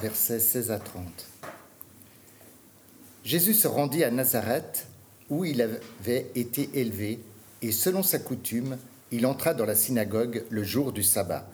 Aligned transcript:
versets 0.00 0.40
16 0.40 0.70
à 0.70 0.78
30. 0.78 1.04
Jésus 3.24 3.54
se 3.54 3.68
rendit 3.68 4.04
à 4.04 4.10
Nazareth, 4.10 4.86
où 5.30 5.44
il 5.44 5.62
avait 5.62 6.30
été 6.34 6.68
élevé, 6.74 7.20
et 7.62 7.72
selon 7.72 8.02
sa 8.02 8.18
coutume, 8.18 8.76
il 9.10 9.26
entra 9.26 9.54
dans 9.54 9.64
la 9.64 9.74
synagogue 9.74 10.44
le 10.50 10.62
jour 10.62 10.92
du 10.92 11.02
sabbat. 11.02 11.48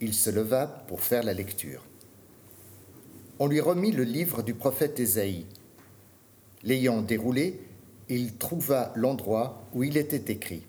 Il 0.00 0.12
se 0.14 0.30
leva 0.30 0.66
pour 0.66 1.00
faire 1.00 1.22
la 1.22 1.32
lecture. 1.32 1.82
On 3.38 3.46
lui 3.46 3.60
remit 3.60 3.92
le 3.92 4.04
livre 4.04 4.42
du 4.42 4.54
prophète 4.54 5.00
Ésaïe. 5.00 5.46
L'ayant 6.62 7.00
déroulé, 7.00 7.60
il 8.10 8.36
trouva 8.36 8.92
l'endroit 8.96 9.62
où 9.72 9.82
il 9.82 9.96
était 9.96 10.32
écrit. 10.32 10.66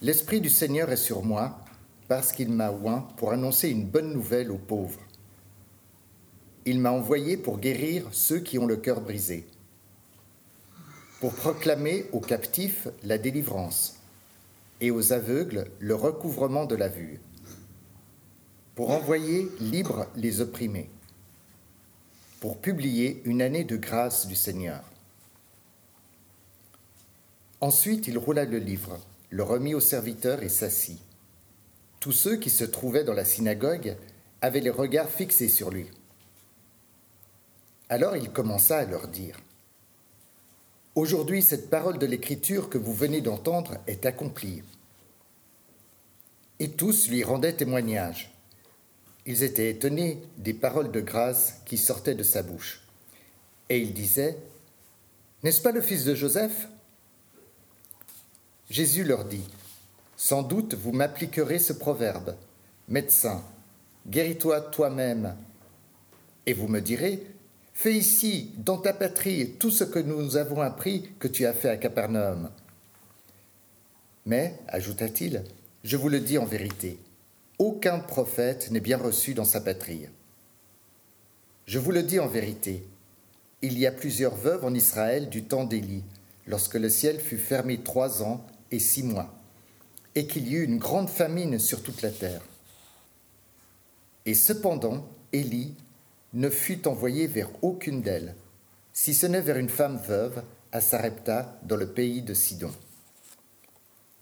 L'Esprit 0.00 0.40
du 0.40 0.50
Seigneur 0.50 0.92
est 0.92 0.96
sur 0.96 1.24
moi, 1.24 1.63
parce 2.08 2.32
qu'il 2.32 2.50
m'a 2.50 2.70
oint 2.70 3.06
pour 3.16 3.32
annoncer 3.32 3.70
une 3.70 3.84
bonne 3.84 4.12
nouvelle 4.12 4.50
aux 4.50 4.58
pauvres. 4.58 5.00
Il 6.66 6.80
m'a 6.80 6.90
envoyé 6.90 7.36
pour 7.36 7.58
guérir 7.58 8.06
ceux 8.12 8.40
qui 8.40 8.58
ont 8.58 8.66
le 8.66 8.76
cœur 8.76 9.00
brisé, 9.00 9.46
pour 11.20 11.34
proclamer 11.34 12.06
aux 12.12 12.20
captifs 12.20 12.88
la 13.02 13.18
délivrance 13.18 13.98
et 14.80 14.90
aux 14.90 15.12
aveugles 15.12 15.66
le 15.78 15.94
recouvrement 15.94 16.64
de 16.64 16.74
la 16.74 16.88
vue, 16.88 17.20
pour 18.74 18.90
envoyer 18.90 19.48
libres 19.60 20.06
les 20.16 20.40
opprimés, 20.40 20.90
pour 22.40 22.58
publier 22.58 23.22
une 23.24 23.40
année 23.40 23.64
de 23.64 23.76
grâce 23.76 24.26
du 24.26 24.34
Seigneur. 24.34 24.82
Ensuite 27.60 28.08
il 28.08 28.18
roula 28.18 28.44
le 28.44 28.58
livre, 28.58 28.98
le 29.30 29.42
remit 29.42 29.74
au 29.74 29.80
serviteur 29.80 30.42
et 30.42 30.48
s'assit. 30.48 31.00
Tous 32.04 32.12
ceux 32.12 32.36
qui 32.36 32.50
se 32.50 32.64
trouvaient 32.64 33.02
dans 33.02 33.14
la 33.14 33.24
synagogue 33.24 33.96
avaient 34.42 34.60
les 34.60 34.68
regards 34.68 35.08
fixés 35.08 35.48
sur 35.48 35.70
lui. 35.70 35.86
Alors 37.88 38.14
il 38.14 38.30
commença 38.30 38.76
à 38.76 38.84
leur 38.84 39.08
dire, 39.08 39.40
Aujourd'hui 40.94 41.40
cette 41.40 41.70
parole 41.70 41.96
de 41.96 42.04
l'Écriture 42.04 42.68
que 42.68 42.76
vous 42.76 42.92
venez 42.92 43.22
d'entendre 43.22 43.78
est 43.86 44.04
accomplie. 44.04 44.62
Et 46.58 46.72
tous 46.72 47.08
lui 47.08 47.24
rendaient 47.24 47.54
témoignage. 47.56 48.34
Ils 49.24 49.42
étaient 49.42 49.70
étonnés 49.70 50.20
des 50.36 50.52
paroles 50.52 50.92
de 50.92 51.00
grâce 51.00 51.62
qui 51.64 51.78
sortaient 51.78 52.14
de 52.14 52.22
sa 52.22 52.42
bouche. 52.42 52.82
Et 53.70 53.78
ils 53.78 53.94
disaient, 53.94 54.36
N'est-ce 55.42 55.62
pas 55.62 55.72
le 55.72 55.80
fils 55.80 56.04
de 56.04 56.14
Joseph? 56.14 56.68
Jésus 58.68 59.04
leur 59.04 59.24
dit, 59.24 59.48
sans 60.16 60.42
doute 60.42 60.74
vous 60.74 60.92
m'appliquerez 60.92 61.58
ce 61.58 61.72
proverbe. 61.72 62.36
Médecin, 62.88 63.42
guéris-toi 64.06 64.60
toi-même. 64.60 65.36
Et 66.46 66.52
vous 66.52 66.68
me 66.68 66.80
direz, 66.80 67.26
fais 67.72 67.94
ici, 67.94 68.52
dans 68.58 68.78
ta 68.78 68.92
patrie, 68.92 69.52
tout 69.58 69.70
ce 69.70 69.84
que 69.84 69.98
nous 69.98 70.36
avons 70.36 70.60
appris 70.60 71.10
que 71.18 71.28
tu 71.28 71.46
as 71.46 71.54
fait 71.54 71.70
à 71.70 71.76
Capernaum. 71.76 72.50
Mais, 74.26 74.58
ajouta-t-il, 74.68 75.42
je 75.82 75.96
vous 75.96 76.08
le 76.08 76.20
dis 76.20 76.38
en 76.38 76.44
vérité, 76.44 76.98
aucun 77.58 77.98
prophète 77.98 78.70
n'est 78.70 78.80
bien 78.80 78.98
reçu 78.98 79.34
dans 79.34 79.44
sa 79.44 79.60
patrie. 79.60 80.06
Je 81.66 81.78
vous 81.78 81.92
le 81.92 82.02
dis 82.02 82.20
en 82.20 82.26
vérité, 82.26 82.86
il 83.62 83.78
y 83.78 83.86
a 83.86 83.92
plusieurs 83.92 84.34
veuves 84.34 84.64
en 84.64 84.74
Israël 84.74 85.30
du 85.30 85.44
temps 85.44 85.64
d'Élie, 85.64 86.04
lorsque 86.46 86.74
le 86.74 86.90
ciel 86.90 87.20
fut 87.20 87.38
fermé 87.38 87.82
trois 87.82 88.22
ans 88.22 88.44
et 88.70 88.78
six 88.78 89.02
mois 89.02 89.34
et 90.14 90.26
qu'il 90.26 90.48
y 90.48 90.54
eut 90.54 90.64
une 90.64 90.78
grande 90.78 91.08
famine 91.08 91.58
sur 91.58 91.82
toute 91.82 92.02
la 92.02 92.10
terre. 92.10 92.42
Et 94.26 94.34
cependant, 94.34 95.06
Élie 95.32 95.74
ne 96.32 96.50
fut 96.50 96.86
envoyé 96.88 97.26
vers 97.26 97.50
aucune 97.62 98.02
d'elles, 98.02 98.34
si 98.92 99.14
ce 99.14 99.26
n'est 99.26 99.40
vers 99.40 99.56
une 99.56 99.68
femme 99.68 99.98
veuve 99.98 100.42
à 100.72 100.80
Sarepta 100.80 101.58
dans 101.64 101.76
le 101.76 101.88
pays 101.88 102.22
de 102.22 102.34
Sidon. 102.34 102.72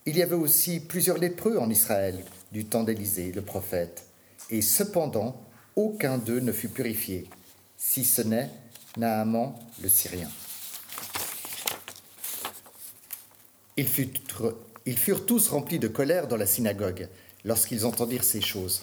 Il 0.04 0.16
y 0.16 0.22
avait 0.22 0.34
aussi 0.34 0.81
plusieurs 0.81 1.19
lépreux 1.19 1.58
en 1.58 1.70
Israël 1.70 2.25
du 2.50 2.64
temps 2.64 2.82
d'Élisée, 2.82 3.32
le 3.32 3.42
prophète, 3.42 4.06
et 4.50 4.60
cependant 4.60 5.41
aucun 5.76 6.19
d'eux 6.19 6.41
ne 6.41 6.52
fut 6.52 6.69
purifié, 6.69 7.28
si 7.76 8.04
ce 8.04 8.22
n'est 8.22 8.50
Naaman 8.97 9.54
le 9.82 9.88
Syrien. 9.88 10.28
Il 13.76 13.88
fut 13.88 14.12
ils 14.87 14.98
furent 14.98 15.26
tous 15.26 15.48
remplis 15.48 15.78
de 15.78 15.88
colère 15.88 16.28
dans 16.28 16.37
la 16.37 16.47
synagogue 16.47 17.09
lorsqu'ils 17.44 17.84
entendirent 17.84 18.25
ces 18.25 18.41
choses. 18.41 18.82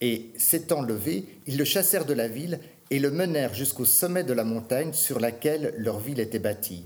Et 0.00 0.30
s'étant 0.36 0.82
levés, 0.82 1.24
ils 1.46 1.56
le 1.56 1.64
chassèrent 1.64 2.04
de 2.04 2.12
la 2.12 2.28
ville 2.28 2.60
et 2.90 2.98
le 2.98 3.10
menèrent 3.10 3.54
jusqu'au 3.54 3.84
sommet 3.84 4.24
de 4.24 4.32
la 4.32 4.44
montagne 4.44 4.92
sur 4.92 5.18
laquelle 5.18 5.74
leur 5.78 5.98
ville 5.98 6.20
était 6.20 6.38
bâtie, 6.38 6.84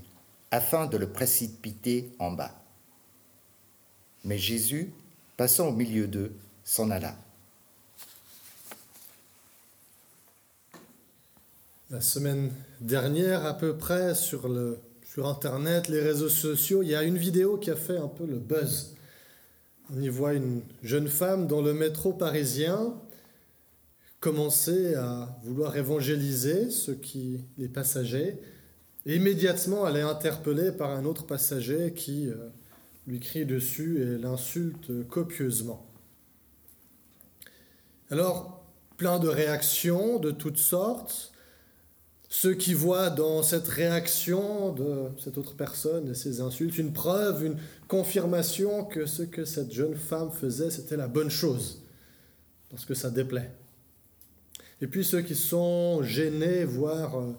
afin 0.49 0.85
de 0.85 0.97
le 0.97 1.07
précipiter 1.07 2.09
en 2.19 2.31
bas. 2.31 2.63
Mais 4.23 4.37
Jésus, 4.37 4.91
passant 5.37 5.67
au 5.67 5.73
milieu 5.73 6.07
d'eux, 6.07 6.33
s'en 6.63 6.89
alla. 6.89 7.15
La 11.89 12.01
semaine 12.01 12.53
dernière, 12.79 13.45
à 13.45 13.53
peu 13.53 13.75
près, 13.75 14.15
sur 14.15 14.47
le 14.47 14.79
sur 15.13 15.27
Internet, 15.27 15.89
les 15.89 15.99
réseaux 15.99 16.29
sociaux, 16.29 16.83
il 16.83 16.87
y 16.87 16.95
a 16.95 17.03
une 17.03 17.17
vidéo 17.17 17.57
qui 17.57 17.69
a 17.69 17.75
fait 17.75 17.97
un 17.97 18.07
peu 18.07 18.25
le 18.25 18.39
buzz. 18.39 18.95
On 19.93 20.01
y 20.01 20.07
voit 20.07 20.35
une 20.35 20.61
jeune 20.83 21.09
femme 21.09 21.47
dans 21.47 21.61
le 21.61 21.73
métro 21.73 22.13
parisien 22.13 22.93
commencer 24.21 24.95
à 24.95 25.37
vouloir 25.43 25.75
évangéliser 25.75 26.69
ceux 26.69 26.93
qui, 26.93 27.43
les 27.57 27.67
passagers. 27.67 28.39
Et 29.05 29.17
immédiatement, 29.17 29.85
elle 29.85 29.97
est 29.97 30.01
interpellée 30.01 30.71
par 30.71 30.91
un 30.91 31.03
autre 31.03 31.25
passager 31.25 31.91
qui 31.93 32.29
euh, 32.29 32.47
lui 33.05 33.19
crie 33.19 33.45
dessus 33.45 34.01
et 34.01 34.17
l'insulte 34.17 35.05
copieusement. 35.09 35.85
Alors, 38.11 38.63
plein 38.95 39.19
de 39.19 39.27
réactions 39.27 40.19
de 40.19 40.31
toutes 40.31 40.57
sortes 40.57 41.30
ceux 42.33 42.53
qui 42.53 42.73
voient 42.73 43.09
dans 43.09 43.43
cette 43.43 43.67
réaction 43.67 44.71
de 44.71 45.09
cette 45.19 45.37
autre 45.37 45.53
personne 45.53 46.09
et 46.09 46.13
ces 46.13 46.39
insultes 46.39 46.77
une 46.77 46.93
preuve, 46.93 47.43
une 47.43 47.57
confirmation 47.89 48.85
que 48.85 49.05
ce 49.05 49.23
que 49.23 49.43
cette 49.43 49.73
jeune 49.73 49.97
femme 49.97 50.31
faisait, 50.31 50.71
c'était 50.71 50.95
la 50.95 51.09
bonne 51.09 51.29
chose, 51.29 51.83
parce 52.69 52.85
que 52.85 52.93
ça 52.93 53.09
déplaît. 53.09 53.51
Et 54.79 54.87
puis 54.87 55.03
ceux 55.03 55.21
qui 55.21 55.35
sont 55.35 56.03
gênés, 56.03 56.63
voire 56.63 57.19
euh, 57.19 57.33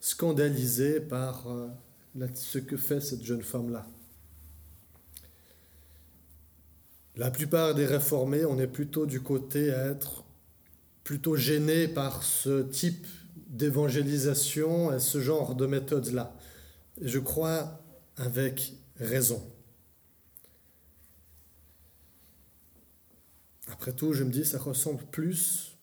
scandalisés 0.00 0.98
par 0.98 1.46
euh, 1.46 1.68
ce 2.34 2.58
que 2.58 2.76
fait 2.76 3.00
cette 3.00 3.22
jeune 3.22 3.42
femme-là. 3.42 3.86
La 7.14 7.30
plupart 7.30 7.76
des 7.76 7.86
réformés, 7.86 8.44
on 8.44 8.58
est 8.58 8.66
plutôt 8.66 9.06
du 9.06 9.20
côté 9.20 9.72
à 9.72 9.86
être 9.86 10.24
plutôt 11.04 11.36
gênés 11.36 11.86
par 11.86 12.24
ce 12.24 12.62
type 12.62 13.06
d'évangélisation 13.52 14.92
et 14.92 14.98
ce 14.98 15.20
genre 15.20 15.54
de 15.54 15.66
méthodes-là. 15.66 16.34
Je 17.00 17.18
crois 17.18 17.80
avec 18.16 18.74
raison. 18.96 19.42
Après 23.68 23.92
tout, 23.92 24.12
je 24.12 24.24
me 24.24 24.30
dis, 24.30 24.44
ça 24.44 24.58
ressemble 24.58 25.02
plus, 25.10 25.76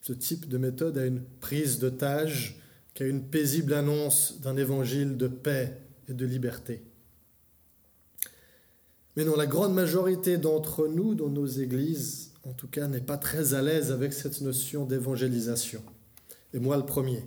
ce 0.00 0.12
type 0.12 0.48
de 0.48 0.58
méthode, 0.58 0.98
à 0.98 1.06
une 1.06 1.22
prise 1.40 1.78
d'otage 1.78 2.60
qu'à 2.94 3.06
une 3.06 3.22
paisible 3.22 3.74
annonce 3.74 4.40
d'un 4.40 4.56
évangile 4.56 5.16
de 5.16 5.28
paix 5.28 5.78
et 6.08 6.14
de 6.14 6.26
liberté. 6.26 6.82
Mais 9.16 9.24
non, 9.24 9.36
la 9.36 9.46
grande 9.46 9.74
majorité 9.74 10.38
d'entre 10.38 10.88
nous, 10.88 11.14
dans 11.14 11.28
nos 11.28 11.46
églises, 11.46 12.32
en 12.44 12.52
tout 12.52 12.68
cas, 12.68 12.88
n'est 12.88 13.00
pas 13.00 13.18
très 13.18 13.54
à 13.54 13.62
l'aise 13.62 13.92
avec 13.92 14.12
cette 14.12 14.40
notion 14.40 14.84
d'évangélisation 14.84 15.82
et 16.52 16.58
moi 16.58 16.76
le 16.76 16.86
premier. 16.86 17.24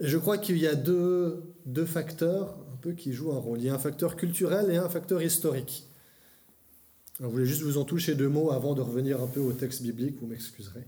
Et 0.00 0.08
je 0.08 0.18
crois 0.18 0.38
qu'il 0.38 0.58
y 0.58 0.66
a 0.66 0.74
deux, 0.74 1.54
deux 1.66 1.86
facteurs 1.86 2.56
un 2.72 2.76
peu 2.76 2.92
qui 2.92 3.12
jouent 3.12 3.32
un 3.32 3.38
rôle. 3.38 3.60
Il 3.60 3.64
y 3.64 3.68
a 3.68 3.74
un 3.74 3.78
facteur 3.78 4.16
culturel 4.16 4.70
et 4.70 4.76
un 4.76 4.88
facteur 4.88 5.22
historique. 5.22 5.88
Alors, 7.20 7.30
je 7.30 7.34
voulais 7.34 7.46
juste 7.46 7.62
vous 7.62 7.78
en 7.78 7.84
toucher 7.84 8.16
deux 8.16 8.28
mots 8.28 8.50
avant 8.50 8.74
de 8.74 8.80
revenir 8.80 9.22
un 9.22 9.28
peu 9.28 9.40
au 9.40 9.52
texte 9.52 9.82
biblique, 9.82 10.18
vous 10.20 10.26
m'excuserez. 10.26 10.84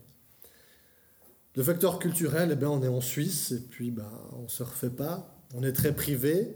Le 1.54 1.62
facteur 1.62 2.00
culturel, 2.00 2.50
eh 2.52 2.56
bien, 2.56 2.68
on 2.68 2.82
est 2.82 2.88
en 2.88 3.00
Suisse 3.00 3.52
et 3.52 3.60
puis 3.60 3.90
ben, 3.90 4.10
on 4.36 4.42
ne 4.42 4.48
se 4.48 4.62
refait 4.62 4.90
pas. 4.90 5.32
On 5.54 5.62
est 5.62 5.72
très 5.72 5.94
privé, 5.94 6.54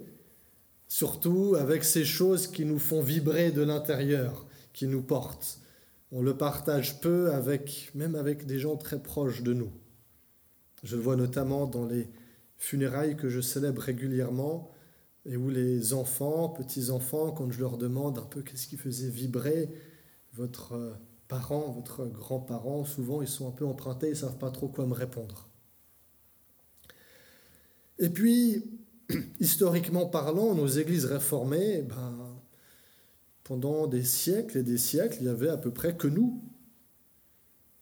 surtout 0.88 1.54
avec 1.58 1.84
ces 1.84 2.04
choses 2.04 2.48
qui 2.48 2.64
nous 2.64 2.80
font 2.80 3.00
vibrer 3.00 3.52
de 3.52 3.62
l'intérieur, 3.62 4.46
qui 4.72 4.88
nous 4.88 5.02
portent. 5.02 5.60
On 6.10 6.20
le 6.20 6.36
partage 6.36 7.00
peu, 7.00 7.32
avec, 7.32 7.92
même 7.94 8.16
avec 8.16 8.46
des 8.46 8.58
gens 8.58 8.76
très 8.76 9.00
proches 9.00 9.42
de 9.42 9.54
nous. 9.54 9.70
Je 10.82 10.96
le 10.96 11.02
vois 11.02 11.16
notamment 11.16 11.66
dans 11.66 11.86
les 11.86 12.08
funérailles 12.56 13.16
que 13.16 13.28
je 13.28 13.40
célèbre 13.40 13.82
régulièrement 13.82 14.70
et 15.26 15.36
où 15.36 15.50
les 15.50 15.92
enfants, 15.92 16.48
petits-enfants, 16.48 17.32
quand 17.32 17.50
je 17.50 17.60
leur 17.60 17.76
demande 17.76 18.18
un 18.18 18.24
peu 18.24 18.42
qu'est-ce 18.42 18.66
qui 18.66 18.76
faisait 18.76 19.10
vibrer 19.10 19.68
votre 20.34 20.72
euh, 20.72 20.92
parent, 21.28 21.70
votre 21.70 22.06
grand-parent, 22.06 22.84
souvent 22.84 23.22
ils 23.22 23.28
sont 23.28 23.48
un 23.48 23.52
peu 23.52 23.66
empruntés, 23.66 24.08
ils 24.08 24.10
ne 24.10 24.16
savent 24.16 24.38
pas 24.38 24.50
trop 24.50 24.68
quoi 24.68 24.86
me 24.86 24.94
répondre. 24.94 25.48
Et 27.98 28.08
puis, 28.08 28.64
historiquement 29.40 30.06
parlant, 30.06 30.54
nos 30.54 30.66
églises 30.66 31.04
réformées, 31.04 31.82
ben, 31.82 32.40
pendant 33.44 33.86
des 33.86 34.04
siècles 34.04 34.58
et 34.58 34.62
des 34.62 34.78
siècles, 34.78 35.18
il 35.20 35.26
y 35.26 35.28
avait 35.28 35.48
à 35.48 35.58
peu 35.58 35.70
près 35.70 35.96
que 35.96 36.08
nous. 36.08 36.42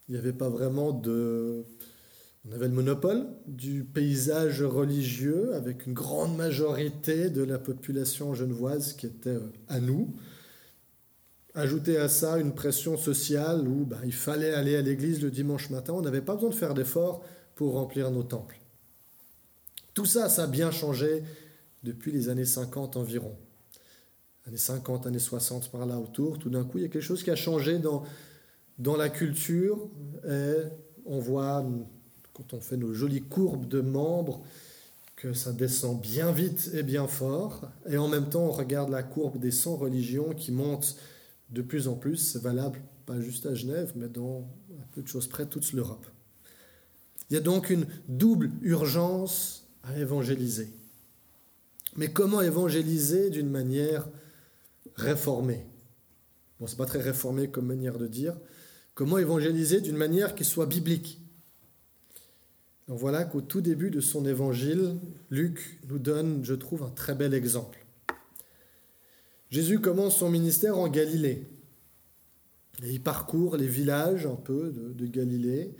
Il 0.07 0.13
n'y 0.13 0.17
avait 0.17 0.33
pas 0.33 0.49
vraiment 0.49 0.91
de 0.91 1.63
on 2.47 2.53
avait 2.53 2.67
le 2.67 2.73
monopole 2.73 3.27
du 3.47 3.83
paysage 3.83 4.63
religieux 4.63 5.53
avec 5.55 5.85
une 5.85 5.93
grande 5.93 6.37
majorité 6.37 7.29
de 7.29 7.43
la 7.43 7.59
population 7.59 8.33
genevoise 8.33 8.93
qui 8.93 9.07
était 9.07 9.29
euh, 9.29 9.51
à 9.67 9.79
nous. 9.79 10.15
Ajouter 11.53 11.97
à 11.97 12.07
ça 12.07 12.37
une 12.37 12.53
pression 12.53 12.95
sociale 12.95 13.67
où 13.67 13.85
bah, 13.85 13.97
il 14.05 14.13
fallait 14.13 14.53
aller 14.53 14.75
à 14.75 14.81
l'église 14.81 15.21
le 15.21 15.31
dimanche 15.31 15.69
matin, 15.69 15.93
on 15.93 16.01
n'avait 16.01 16.21
pas 16.21 16.35
besoin 16.35 16.49
de 16.49 16.55
faire 16.55 16.73
d'efforts 16.73 17.23
pour 17.55 17.73
remplir 17.73 18.09
nos 18.11 18.23
temples. 18.23 18.59
Tout 19.93 20.05
ça, 20.05 20.29
ça 20.29 20.43
a 20.43 20.47
bien 20.47 20.71
changé 20.71 21.23
depuis 21.83 22.11
les 22.11 22.29
années 22.29 22.45
50 22.45 22.95
environ. 22.95 23.35
Années 24.47 24.57
50, 24.57 25.07
années 25.07 25.19
60 25.19 25.69
par 25.71 25.85
là 25.85 25.97
autour, 25.97 26.39
tout 26.39 26.49
d'un 26.49 26.63
coup, 26.63 26.77
il 26.77 26.83
y 26.83 26.85
a 26.85 26.87
quelque 26.87 27.01
chose 27.01 27.23
qui 27.23 27.31
a 27.31 27.35
changé 27.35 27.79
dans, 27.79 28.03
dans 28.77 28.95
la 28.95 29.09
culture 29.09 29.89
et 30.25 30.53
on 31.05 31.19
voit 31.19 31.65
quand 32.39 32.55
on 32.55 32.61
fait 32.61 32.77
nos 32.77 32.93
jolies 32.93 33.21
courbes 33.21 33.67
de 33.67 33.81
membres, 33.81 34.41
que 35.17 35.33
ça 35.33 35.51
descend 35.51 35.99
bien 35.99 36.31
vite 36.31 36.71
et 36.73 36.83
bien 36.83 37.05
fort. 37.07 37.69
Et 37.89 37.97
en 37.97 38.07
même 38.07 38.29
temps, 38.29 38.45
on 38.45 38.51
regarde 38.51 38.89
la 38.89 39.03
courbe 39.03 39.37
des 39.37 39.51
100 39.51 39.75
religions 39.75 40.33
qui 40.33 40.53
monte 40.53 40.95
de 41.49 41.61
plus 41.61 41.89
en 41.89 41.95
plus. 41.95 42.15
C'est 42.15 42.41
valable 42.41 42.79
pas 43.05 43.19
juste 43.19 43.45
à 43.45 43.53
Genève, 43.53 43.91
mais 43.95 44.07
dans 44.07 44.47
un 44.71 44.85
peu 44.93 45.01
de 45.01 45.07
choses 45.07 45.27
près 45.27 45.45
toute 45.45 45.73
l'Europe. 45.73 46.05
Il 47.29 47.33
y 47.33 47.37
a 47.37 47.41
donc 47.41 47.69
une 47.69 47.85
double 48.07 48.51
urgence 48.61 49.67
à 49.83 49.97
évangéliser. 49.99 50.69
Mais 51.97 52.13
comment 52.13 52.41
évangéliser 52.41 53.29
d'une 53.29 53.49
manière 53.49 54.07
réformée? 54.95 55.65
Bon, 56.59 56.67
c'est 56.67 56.77
pas 56.77 56.85
très 56.85 57.01
réformé 57.01 57.49
comme 57.49 57.65
manière 57.65 57.97
de 57.97 58.07
dire. 58.07 58.37
Comment 58.93 59.17
évangéliser 59.17 59.81
d'une 59.81 59.97
manière 59.97 60.33
qui 60.33 60.45
soit 60.45 60.65
biblique? 60.65 61.19
Voilà 62.97 63.23
qu'au 63.23 63.41
tout 63.41 63.61
début 63.61 63.91
de 63.91 64.01
son 64.01 64.25
évangile, 64.25 64.97
Luc 65.29 65.79
nous 65.89 65.99
donne, 65.99 66.43
je 66.43 66.55
trouve, 66.55 66.81
un 66.81 66.89
très 66.89 67.13
bel 67.13 67.35
exemple. 67.35 67.85
Jésus 69.51 69.79
commence 69.79 70.17
son 70.17 70.29
ministère 70.29 70.77
en 70.77 70.87
Galilée. 70.87 71.47
Et 72.83 72.91
il 72.91 73.01
parcourt 73.01 73.57
les 73.57 73.67
villages 73.67 74.25
un 74.25 74.35
peu 74.35 74.71
de, 74.71 75.05
Galilée 75.05 75.71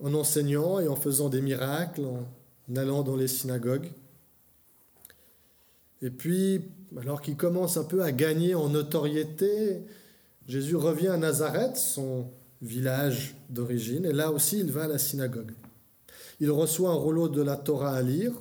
en 0.00 0.14
enseignant 0.14 0.78
et 0.78 0.86
en 0.86 0.96
faisant 0.96 1.30
des 1.30 1.40
miracles, 1.40 2.04
en 2.04 2.76
allant 2.76 3.02
dans 3.02 3.16
les 3.16 3.28
synagogues. 3.28 3.90
Et 6.00 6.10
puis, 6.10 6.62
alors 7.00 7.22
qu'il 7.22 7.36
commence 7.36 7.76
un 7.76 7.84
peu 7.84 8.02
à 8.02 8.12
gagner 8.12 8.54
en 8.54 8.68
notoriété, 8.68 9.80
Jésus 10.46 10.76
revient 10.76 11.08
à 11.08 11.16
Nazareth, 11.16 11.76
son 11.76 12.28
village 12.60 13.34
d'origine, 13.50 14.04
et 14.04 14.12
là 14.12 14.30
aussi 14.30 14.60
il 14.60 14.70
va 14.70 14.84
à 14.84 14.88
la 14.88 14.98
synagogue. 14.98 15.52
Il 16.44 16.50
reçoit 16.50 16.90
un 16.90 16.94
rouleau 16.94 17.30
de 17.30 17.40
la 17.40 17.56
Torah 17.56 17.94
à 17.94 18.02
lire, 18.02 18.34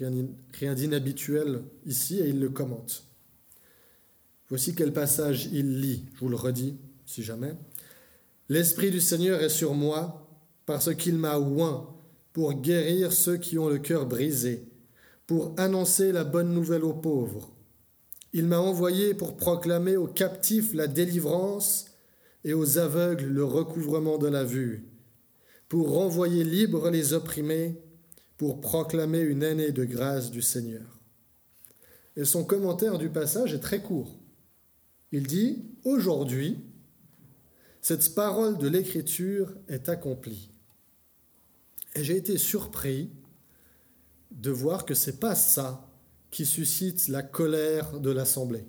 rien 0.00 0.74
d'inhabituel 0.74 1.62
ici, 1.84 2.18
et 2.18 2.30
il 2.30 2.40
le 2.40 2.48
commente. 2.48 3.04
Voici 4.48 4.74
quel 4.74 4.94
passage 4.94 5.50
il 5.52 5.82
lit, 5.82 6.06
je 6.14 6.20
vous 6.20 6.30
le 6.30 6.36
redis, 6.36 6.78
si 7.04 7.22
jamais. 7.22 7.52
L'Esprit 8.48 8.90
du 8.90 9.02
Seigneur 9.02 9.42
est 9.42 9.50
sur 9.50 9.74
moi, 9.74 10.26
parce 10.64 10.94
qu'il 10.94 11.16
m'a 11.16 11.38
oint 11.38 11.94
pour 12.32 12.54
guérir 12.54 13.12
ceux 13.12 13.36
qui 13.36 13.58
ont 13.58 13.68
le 13.68 13.80
cœur 13.80 14.06
brisé, 14.06 14.64
pour 15.26 15.52
annoncer 15.58 16.10
la 16.10 16.24
bonne 16.24 16.54
nouvelle 16.54 16.84
aux 16.84 16.94
pauvres. 16.94 17.52
Il 18.32 18.46
m'a 18.46 18.60
envoyé 18.60 19.12
pour 19.12 19.36
proclamer 19.36 19.98
aux 19.98 20.08
captifs 20.08 20.72
la 20.72 20.86
délivrance 20.86 21.84
et 22.44 22.54
aux 22.54 22.78
aveugles 22.78 23.26
le 23.26 23.44
recouvrement 23.44 24.16
de 24.16 24.28
la 24.28 24.42
vue 24.42 24.88
pour 25.72 25.94
renvoyer 25.94 26.44
libres 26.44 26.90
les 26.90 27.14
opprimés, 27.14 27.80
pour 28.36 28.60
proclamer 28.60 29.20
une 29.20 29.42
année 29.42 29.72
de 29.72 29.86
grâce 29.86 30.30
du 30.30 30.42
Seigneur. 30.42 31.00
Et 32.14 32.26
son 32.26 32.44
commentaire 32.44 32.98
du 32.98 33.08
passage 33.08 33.54
est 33.54 33.58
très 33.58 33.80
court. 33.80 34.18
Il 35.12 35.26
dit, 35.26 35.64
Aujourd'hui, 35.86 36.62
cette 37.80 38.14
parole 38.14 38.58
de 38.58 38.68
l'Écriture 38.68 39.54
est 39.66 39.88
accomplie. 39.88 40.50
Et 41.94 42.04
j'ai 42.04 42.18
été 42.18 42.36
surpris 42.36 43.10
de 44.30 44.50
voir 44.50 44.84
que 44.84 44.92
ce 44.92 45.10
n'est 45.10 45.16
pas 45.16 45.34
ça 45.34 45.88
qui 46.30 46.44
suscite 46.44 47.08
la 47.08 47.22
colère 47.22 47.98
de 47.98 48.10
l'Assemblée. 48.10 48.66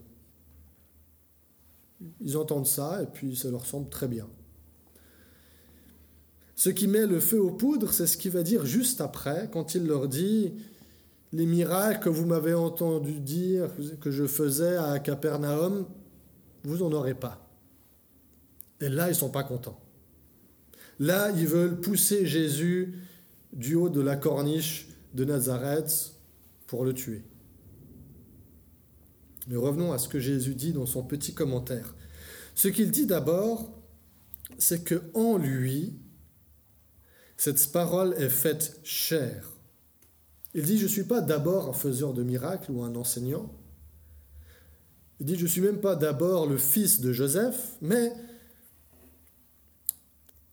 Ils 2.22 2.38
entendent 2.38 2.66
ça 2.66 3.04
et 3.04 3.08
puis 3.08 3.36
ça 3.36 3.52
leur 3.52 3.66
semble 3.66 3.90
très 3.90 4.08
bien. 4.08 4.30
Ce 6.56 6.70
qui 6.70 6.88
met 6.88 7.08
le 7.08 7.20
feu 7.20 7.42
aux 7.42 7.52
poudres, 7.52 7.94
c'est 7.94 8.08
ce 8.08 8.18
qu'il 8.18 8.32
va 8.32 8.44
dire 8.44 8.66
juste 8.66 9.02
après, 9.02 9.50
quand 9.52 9.76
il 9.76 9.86
leur 9.86 10.08
dit 10.08 10.54
Les 11.32 11.46
miracles 11.46 12.04
que 12.04 12.10
vous 12.10 12.26
m'avez 12.26 12.54
entendu 12.54 13.20
dire 13.20 13.70
que 14.00 14.12
je 14.12 14.26
faisais 14.26 14.78
à 14.78 15.00
Capernaum, 15.00 15.86
vous 16.64 16.78
n'en 16.78 16.92
aurez 16.92 17.16
pas. 17.16 17.50
Et 18.82 18.90
là, 18.90 19.10
ils 19.10 19.16
sont 19.16 19.30
pas 19.30 19.44
contents. 19.44 19.80
Là, 21.00 21.32
ils 21.32 21.48
veulent 21.48 21.80
pousser 21.80 22.26
Jésus 22.26 23.00
du 23.52 23.76
haut 23.76 23.90
de 23.90 24.02
la 24.02 24.16
corniche 24.16 24.90
de 25.14 25.26
Nazareth 25.26 26.14
pour 26.68 26.86
le 26.86 26.94
tuer. 26.94 27.24
Mais 29.48 29.58
revenons 29.58 29.92
à 29.92 29.98
ce 29.98 30.08
que 30.08 30.20
Jésus 30.20 30.56
dit 30.56 30.72
dans 30.72 30.86
son 30.86 31.04
petit 31.04 31.34
commentaire. 31.34 31.96
Ce 32.56 32.68
qu'il 32.68 32.92
dit 32.92 33.06
d'abord, 33.06 33.72
c'est 34.58 34.84
que 34.84 35.02
en 35.14 35.38
lui, 35.38 35.94
cette 37.44 37.74
parole 37.74 38.14
est 38.14 38.30
faite 38.30 38.80
chair. 38.86 39.52
Il 40.54 40.64
dit, 40.64 40.78
je 40.78 40.84
ne 40.84 40.90
suis 40.90 41.04
pas 41.04 41.20
d'abord 41.20 41.68
un 41.68 41.74
faiseur 41.74 42.14
de 42.14 42.24
miracles 42.24 42.72
ou 42.72 42.84
un 42.84 42.96
enseignant. 42.96 43.54
Il 45.20 45.26
dit, 45.26 45.36
je 45.36 45.44
ne 45.44 45.50
suis 45.50 45.60
même 45.60 45.82
pas 45.82 45.98
d'abord 45.98 46.48
le 46.48 46.56
fils 46.56 47.02
de 47.02 47.12
Joseph, 47.12 47.76
mais 47.82 48.14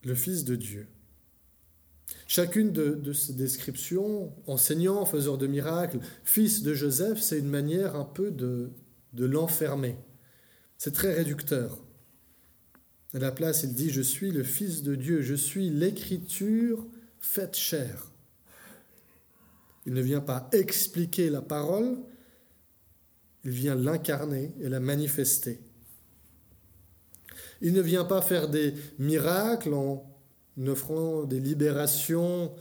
le 0.02 0.16
fils 0.16 0.42
de 0.42 0.56
Dieu. 0.56 0.88
Chacune 2.26 2.73
de, 2.73 3.12
ces 3.12 3.35
descriptions, 3.35 4.35
enseignant, 4.49 5.06
faiseur 5.06 5.38
de 5.38 5.47
miracles, 5.47 6.00
fils 6.25 6.64
de 6.64 6.75
Joseph, 6.75 7.20
c'est 7.20 7.38
une 7.38 7.50
manière 7.50 7.94
un 7.94 8.04
peu 8.04 8.32
de, 8.32 8.73
de 9.12 9.26
l'enfermer. 9.26 9.94
C'est 10.76 10.92
très 10.92 11.14
réducteur. 11.14 11.85
À 13.12 13.19
la 13.19 13.33
place, 13.33 13.64
il 13.64 13.75
dit, 13.75 13.90
je 13.90 14.02
suis 14.02 14.31
le 14.31 14.45
Fils 14.45 14.83
de 14.83 14.95
Dieu, 14.95 15.21
je 15.23 15.35
suis 15.35 15.69
l'écriture 15.69 16.87
faite 17.19 17.57
chair. 17.57 18.11
Il 19.87 19.95
ne 19.95 20.02
vient 20.02 20.21
pas 20.21 20.49
expliquer 20.52 21.29
la 21.29 21.43
parole, 21.43 21.99
il 23.45 23.50
vient 23.50 23.75
l'incarner 23.75 24.52
et 24.61 24.69
la 24.69 24.79
manifester. 24.79 25.59
Il 27.61 27.73
ne 27.73 27.81
vient 27.81 28.05
pas 28.05 28.23
faire 28.23 28.49
des 28.49 28.75
miracles 28.99 29.75
en 29.75 30.07
offrant 30.67 31.25
des 31.25 31.40
libérations, 31.40 32.52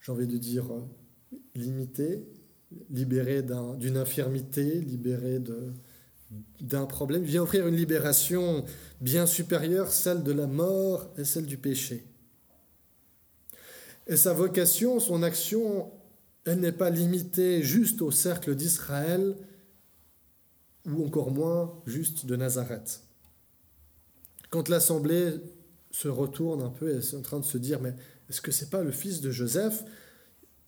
j'ai 0.00 0.12
envie 0.12 0.26
de 0.26 0.38
dire, 0.38 0.64
limitées, 1.54 2.26
libérées 2.90 3.42
d'une 3.42 3.96
infirmité, 3.96 4.80
libérées 4.80 5.38
de, 5.38 5.72
d'un 6.60 6.86
problème, 6.86 7.22
vient 7.22 7.42
offrir 7.42 7.66
une 7.66 7.76
libération 7.76 8.64
bien 9.00 9.26
supérieure, 9.26 9.90
celle 9.90 10.22
de 10.22 10.32
la 10.32 10.46
mort 10.46 11.08
et 11.16 11.24
celle 11.24 11.46
du 11.46 11.56
péché. 11.56 12.04
Et 14.06 14.16
sa 14.16 14.32
vocation, 14.32 15.00
son 15.00 15.22
action, 15.22 15.90
elle 16.44 16.60
n'est 16.60 16.72
pas 16.72 16.90
limitée 16.90 17.62
juste 17.62 18.02
au 18.02 18.10
cercle 18.10 18.54
d'Israël 18.54 19.36
ou 20.86 21.04
encore 21.04 21.30
moins 21.30 21.74
juste 21.86 22.26
de 22.26 22.36
Nazareth. 22.36 23.02
Quand 24.50 24.68
l'Assemblée 24.68 25.34
se 25.90 26.08
retournent 26.08 26.62
un 26.62 26.70
peu 26.70 26.96
et 26.96 27.02
sont 27.02 27.18
en 27.18 27.22
train 27.22 27.40
de 27.40 27.44
se 27.44 27.58
dire, 27.58 27.80
mais 27.80 27.94
est-ce 28.28 28.40
que 28.40 28.52
c'est 28.52 28.70
pas 28.70 28.82
le 28.82 28.92
fils 28.92 29.20
de 29.20 29.30
Joseph? 29.30 29.84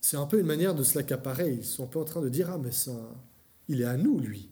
C'est 0.01 0.17
un 0.17 0.25
peu 0.25 0.39
une 0.39 0.45
manière 0.45 0.75
de 0.75 0.83
se 0.83 0.97
l'accaparer. 0.97 1.53
Ils 1.53 1.65
sont 1.65 1.83
un 1.83 1.87
peu 1.87 1.99
en 1.99 2.05
train 2.05 2.21
de 2.21 2.29
dire, 2.29 2.49
ah 2.49 2.57
mais 2.57 2.71
ça, 2.71 2.93
il 3.67 3.81
est 3.81 3.85
à 3.85 3.97
nous, 3.97 4.19
lui. 4.19 4.49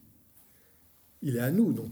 Il 1.22 1.36
est 1.36 1.42
à 1.42 1.52
nous, 1.52 1.74
donc 1.74 1.92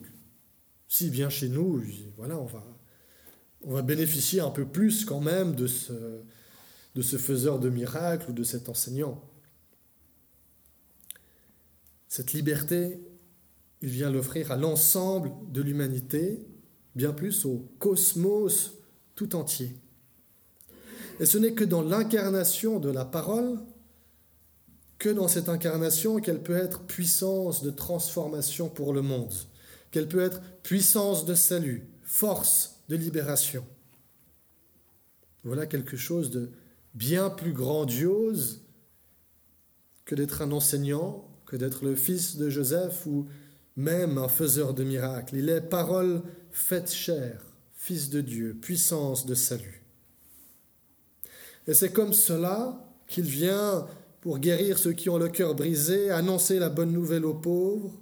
s'il 0.88 1.10
vient 1.10 1.30
chez 1.30 1.50
nous, 1.50 1.84
voilà, 2.16 2.40
on 2.40 3.74
va, 3.74 3.82
bénéficier 3.82 4.40
un 4.40 4.52
peu 4.52 4.66
plus 4.66 5.06
quand 5.06 5.20
même 5.20 5.56
de 5.56 5.68
ce, 5.68 5.94
de 6.94 7.02
ce 7.02 7.18
faiseur 7.18 7.60
de 7.60 7.70
miracles 7.70 8.30
ou 8.30 8.34
de 8.34 8.44
cet 8.44 8.70
enseignant. 8.70 9.22
Cette 12.08 12.34
liberté, 12.34 13.00
il 13.82 13.90
vient 13.90 14.10
l'offrir 14.10 14.52
à 14.52 14.58
l'ensemble 14.58 15.32
de 15.52 15.62
l'humanité, 15.62 16.46
bien 16.96 17.12
plus 17.12 17.46
au 17.46 17.70
cosmos 17.80 18.76
tout 19.16 19.36
entier. 19.36 19.76
Et 21.20 21.26
ce 21.26 21.38
n'est 21.38 21.54
que 21.54 21.64
dans 21.64 21.82
l'incarnation 21.82 22.80
de 22.80 22.90
la 22.90 23.06
parole, 23.06 23.60
que 24.98 25.10
dans 25.10 25.28
cette 25.28 25.50
incarnation 25.50 26.20
qu'elle 26.20 26.42
peut 26.42 26.56
être 26.56 26.84
puissance 26.84 27.64
de 27.64 27.72
transformation 27.72 28.70
pour 28.70 28.94
le 28.94 29.02
monde, 29.02 29.34
qu'elle 29.92 30.08
peut 30.08 30.22
être 30.22 30.42
puissance 30.64 31.26
de 31.26 31.36
salut, 31.36 31.88
force 32.04 32.82
de 32.90 32.96
libération. 32.96 33.66
Voilà 35.44 35.66
quelque 35.66 35.98
chose 35.98 36.32
de 36.32 36.50
bien 36.94 37.30
plus 37.30 37.54
grandiose 37.54 38.62
que 40.06 40.16
d'être 40.16 40.42
un 40.42 40.52
enseignant, 40.52 41.28
que 41.46 41.56
d'être 41.56 41.84
le 41.84 41.96
fils 41.96 42.38
de 42.38 42.50
Joseph 42.50 43.06
ou 43.06 43.28
même 43.76 44.18
un 44.18 44.28
faiseur 44.28 44.74
de 44.74 44.84
miracles. 44.84 45.36
Il 45.38 45.50
est 45.50 45.62
parole 45.62 46.22
faite 46.52 46.92
chair, 46.92 47.42
fils 47.74 48.10
de 48.10 48.22
Dieu, 48.22 48.58
puissance 48.60 49.26
de 49.26 49.36
salut. 49.36 49.84
Et 51.68 51.74
c'est 51.74 51.92
comme 51.92 52.14
cela 52.14 52.84
qu'il 53.08 53.26
vient 53.26 53.88
pour 54.26 54.40
guérir 54.40 54.80
ceux 54.80 54.94
qui 54.94 55.08
ont 55.08 55.20
le 55.20 55.30
cœur 55.30 55.54
brisé, 55.54 56.10
annoncer 56.10 56.58
la 56.58 56.70
bonne 56.70 56.92
nouvelle 56.92 57.26
aux 57.26 57.36
pauvres, 57.36 57.94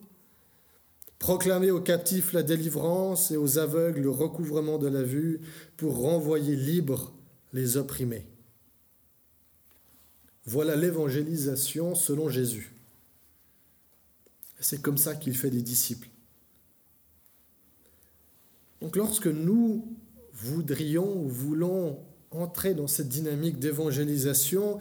proclamer 1.20 1.70
aux 1.70 1.82
captifs 1.82 2.32
la 2.32 2.44
délivrance 2.44 3.32
et 3.32 3.36
aux 3.36 3.58
aveugles 3.60 4.00
le 4.00 4.10
recouvrement 4.10 4.77
de 4.77 4.88
la 4.88 5.03
vue, 5.03 5.42
pour 5.75 5.98
renvoyer 5.98 6.56
libres 6.56 7.13
les 7.51 7.75
opprimés. 7.75 8.25
Voilà 10.46 10.77
l'évangélisation 10.77 11.94
selon 11.94 12.30
Jésus. 12.30 12.74
C'est 14.62 14.82
comme 14.82 14.98
ça 14.98 15.15
qu'il 15.15 15.36
fait 15.36 15.50
des 15.50 15.62
disciples. 15.62 16.08
Donc 18.80 18.96
lorsque 18.96 19.27
nous 19.27 19.94
voudrions 20.32 21.22
ou 21.22 21.27
voulons 21.27 22.00
entrer 22.32 22.75
dans 22.75 22.88
cette 22.88 23.10
dynamique 23.10 23.60
d'évangélisation, 23.60 24.80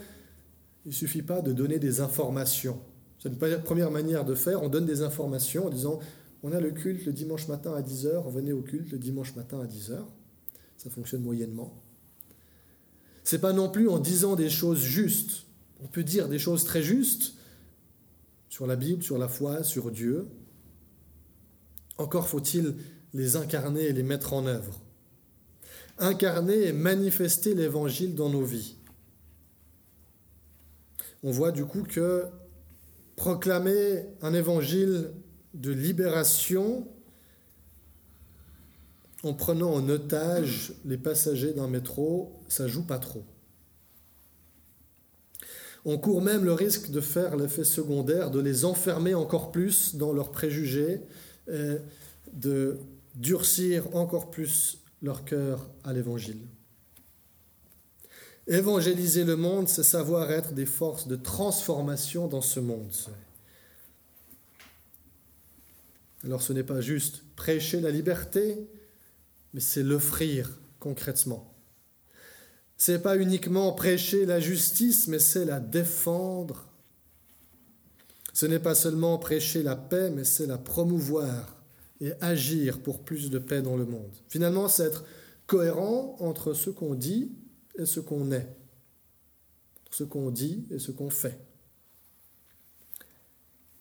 il 0.85 0.89
ne 0.89 0.95
suffit 0.95 1.23
pas 1.23 1.43
de 1.43 1.53
donner 1.53 1.79
des 1.79 2.01
informations. 2.01 2.81
C'est 3.19 3.29
une 3.29 3.63
première 3.63 3.91
manière 3.91 4.25
de 4.25 4.35
faire. 4.35 4.63
On 4.63 4.69
donne 4.69 4.87
des 4.87 5.03
informations 5.03 5.67
en 5.67 5.71
disant 5.71 6.01
on 6.43 6.53
a 6.53 6.61
le 6.61 6.73
culte 6.73 7.07
le 7.07 7.13
dimanche 7.13 7.47
matin 7.47 7.73
à 7.75 7.83
10h, 7.83 8.29
venez 8.33 8.53
au 8.53 8.63
culte 8.63 8.91
le 8.91 8.99
dimanche 8.99 9.37
matin 9.37 9.61
à 9.61 9.67
10h. 9.67 9.99
Ça 10.77 10.91
fonctionne 10.91 11.23
moyennement. 11.23 11.81
C'est 13.23 13.39
pas 13.39 13.53
non 13.53 13.71
plus 13.71 13.89
en 13.89 13.99
disant 13.99 14.35
des 14.35 14.51
choses 14.51 14.81
justes. 14.81 15.45
On 15.83 15.87
peut 15.87 16.03
dire 16.03 16.29
des 16.29 16.41
choses 16.41 16.65
très 16.65 16.83
justes 16.83 17.35
sur 18.49 18.67
la 18.67 18.75
Bible, 18.75 19.05
sur 19.05 19.19
la 19.19 19.29
foi, 19.29 19.63
sur 19.63 19.93
Dieu. 19.93 20.27
Encore 21.99 22.27
faut-il 22.27 22.75
les 23.15 23.37
incarner 23.37 23.85
et 23.85 23.93
les 23.93 24.03
mettre 24.03 24.33
en 24.33 24.47
œuvre. 24.47 24.81
Incarner 25.99 26.67
et 26.67 26.73
manifester 26.73 27.55
l'évangile 27.55 28.17
dans 28.17 28.31
nos 28.31 28.45
vies. 28.45 28.77
On 31.23 31.31
voit 31.31 31.53
du 31.53 31.65
coup 31.65 31.83
que 31.83 32.25
proclamer 33.17 34.07
un 34.23 34.35
évangile 34.35 35.13
de 35.55 35.71
libération 35.71 36.89
en 39.23 39.35
prenant 39.35 39.73
en 39.73 39.89
otage 39.89 40.75
les 40.85 40.97
passagers 40.97 41.53
d'un 41.53 41.69
métro, 41.69 42.41
ça 42.49 42.67
joue 42.67 42.85
pas 42.85 42.99
trop. 42.99 43.25
On 45.85 45.99
court 45.99 46.23
même 46.23 46.45
le 46.45 46.53
risque 46.53 46.91
de 46.91 47.01
faire 47.01 47.37
l'effet 47.37 47.65
secondaire, 47.65 48.31
de 48.31 48.41
les 48.41 48.65
enfermer 48.65 49.15
encore 49.15 49.53
plus 49.53 49.97
dans 49.97 50.13
leurs 50.13 50.31
préjugés, 50.33 51.03
de 52.33 52.79
durcir 53.15 53.95
encore 53.95 54.31
plus 54.31 54.79
leur 55.03 55.25
cœur 55.25 55.69
à 55.85 55.93
l'Évangile. 55.93 56.47
Évangéliser 58.49 59.25
le 59.25 59.37
monde, 59.37 59.69
c'est 59.69 59.85
savoir 59.85 60.31
être 60.33 60.53
des 60.53 60.67
forces 60.67 61.07
de 61.07 61.17
transformation 61.17 62.27
dans 62.27 62.41
ce 62.41 62.59
monde. 62.59 62.93
Alors 66.25 66.43
ce 66.43 66.53
n'est 66.53 66.65
pas 66.65 66.81
juste 66.81 67.23
prêcher 67.37 67.81
la 67.81 67.91
liberté, 67.91 68.57
mais 69.55 69.61
c'est 69.61 69.83
l'offrir 69.83 70.59
concrètement. 70.81 71.53
C'est 72.77 73.03
pas 73.03 73.17
uniquement 73.17 73.73
prêcher 73.73 74.27
la 74.27 74.41
justice, 74.41 75.07
mais 75.07 75.21
c'est 75.21 75.45
la 75.45 75.61
défendre. 75.61 76.67
Ce 78.33 78.47
n'est 78.47 78.59
pas 78.59 78.75
seulement 78.75 79.19
prêcher 79.19 79.63
la 79.63 79.77
paix, 79.77 80.11
mais 80.11 80.25
c'est 80.25 80.47
la 80.47 80.59
promouvoir 80.59 81.63
et 82.01 82.13
agir 82.21 82.81
pour 82.81 83.05
plus 83.05 83.31
de 83.31 83.39
paix 83.39 83.63
dans 83.63 83.77
le 83.77 83.85
monde. 83.85 84.11
Finalement, 84.29 84.67
c'est 84.67 84.85
être 84.85 85.05
cohérent 85.47 86.17
entre 86.19 86.55
ce 86.55 86.71
qu'on 86.71 86.95
dit 86.95 87.31
et 87.79 87.87
ce 87.87 88.01
qu'on 88.01 88.33
est, 88.33 88.49
ce 89.91 90.05
qu'on 90.05 90.31
dit 90.31 90.67
et 90.71 90.79
ce 90.79 90.91
qu'on 90.91 91.11
fait. 91.11 91.39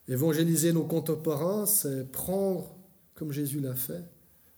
Évangéliser 0.07 0.73
nos 0.73 0.83
contemporains, 0.83 1.65
c'est 1.65 2.11
prendre, 2.11 2.75
comme 3.13 3.31
Jésus 3.31 3.59
l'a 3.59 3.75
fait, 3.75 4.03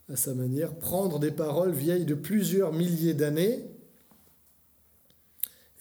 à 0.10 0.16
sa 0.16 0.34
manière, 0.34 0.76
prendre 0.76 1.20
des 1.20 1.32
paroles 1.32 1.74
vieilles 1.74 2.06
de 2.06 2.16
plusieurs 2.16 2.74
milliers 2.74 3.14
d'années 3.14 3.66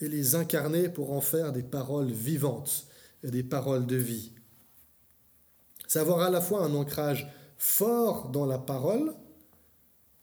et 0.00 0.08
les 0.08 0.34
incarner 0.34 0.88
pour 0.88 1.12
en 1.12 1.20
faire 1.20 1.52
des 1.52 1.62
paroles 1.62 2.10
vivantes 2.10 2.86
et 3.22 3.30
des 3.30 3.42
paroles 3.42 3.86
de 3.86 3.96
vie. 3.96 4.32
Savoir 5.86 6.20
à 6.20 6.30
la 6.30 6.40
fois 6.40 6.64
un 6.64 6.74
ancrage 6.74 7.30
fort 7.56 8.30
dans 8.30 8.46
la 8.46 8.58
parole, 8.58 9.14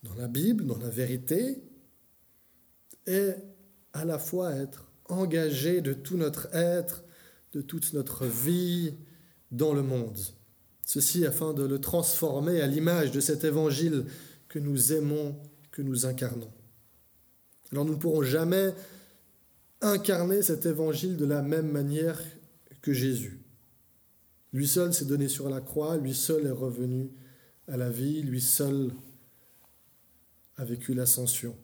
dans 0.04 0.16
la 0.16 0.28
Bible, 0.28 0.66
dans 0.66 0.78
la 0.78 0.90
vérité, 0.90 1.64
et 3.10 3.34
à 3.94 4.06
la 4.06 4.20
fois 4.20 4.54
être 4.54 4.88
engagé 5.10 5.82
de 5.82 5.94
tout 5.94 6.16
notre 6.16 6.54
être, 6.54 7.04
de 7.54 7.62
toute 7.62 7.94
notre 7.94 8.26
vie 8.26 8.94
dans 9.52 9.74
le 9.74 9.82
monde. 9.82 10.20
Ceci 10.86 11.26
afin 11.26 11.54
de 11.54 11.64
le 11.64 11.80
transformer 11.80 12.62
à 12.62 12.68
l'image 12.68 13.12
de 13.12 13.20
cet 13.20 13.44
évangile 13.44 14.06
que 14.48 14.60
nous 14.60 14.94
aimons, 14.94 15.36
que 15.72 15.82
nous 15.82 16.06
incarnons. 16.06 16.52
Alors 17.72 17.86
nous 17.86 17.94
ne 17.94 18.00
pourrons 18.00 18.24
jamais 18.24 18.74
incarner 19.82 20.42
cet 20.42 20.66
évangile 20.66 21.18
de 21.18 21.26
la 21.26 21.42
même 21.42 21.72
manière 21.72 22.22
que 22.82 22.94
Jésus. 22.94 23.42
Lui 24.54 24.68
seul 24.68 24.94
s'est 24.94 25.06
donné 25.06 25.28
sur 25.28 25.50
la 25.50 25.62
croix, 25.62 25.98
lui 25.98 26.14
seul 26.14 26.46
est 26.46 26.52
revenu 26.52 27.10
à 27.68 27.78
la 27.78 27.90
vie, 27.90 28.22
lui 28.22 28.42
seul 28.42 28.92
a 30.58 30.66
vécu 30.66 30.94
l'ascension. 30.94 31.56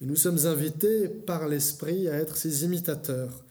Et 0.00 0.06
nous 0.06 0.16
sommes 0.16 0.46
invités 0.46 1.08
par 1.08 1.48
l'Esprit 1.48 2.08
à 2.08 2.14
être 2.14 2.36
ses 2.36 2.64
imitateurs, 2.64 3.44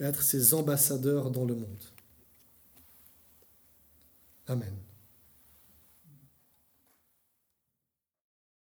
à 0.00 0.04
être 0.04 0.22
ses 0.22 0.54
ambassadeurs 0.54 1.30
dans 1.30 1.44
le 1.44 1.54
monde. 1.54 1.84
Amen. 4.46 4.74